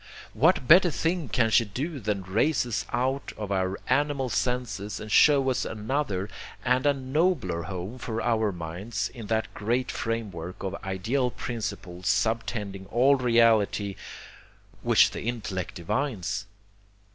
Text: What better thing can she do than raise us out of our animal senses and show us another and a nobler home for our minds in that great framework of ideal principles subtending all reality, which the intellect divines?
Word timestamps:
What 0.33 0.67
better 0.67 0.89
thing 0.89 1.29
can 1.29 1.51
she 1.51 1.63
do 1.63 1.99
than 1.99 2.23
raise 2.23 2.65
us 2.65 2.87
out 2.91 3.33
of 3.37 3.51
our 3.51 3.77
animal 3.87 4.29
senses 4.29 4.99
and 4.99 5.11
show 5.11 5.47
us 5.51 5.63
another 5.63 6.27
and 6.65 6.87
a 6.87 6.93
nobler 6.95 7.61
home 7.61 7.99
for 7.99 8.19
our 8.19 8.51
minds 8.51 9.09
in 9.09 9.27
that 9.27 9.53
great 9.53 9.91
framework 9.91 10.63
of 10.63 10.73
ideal 10.83 11.29
principles 11.29 12.07
subtending 12.07 12.87
all 12.91 13.13
reality, 13.15 13.93
which 14.81 15.11
the 15.11 15.21
intellect 15.21 15.75
divines? 15.75 16.47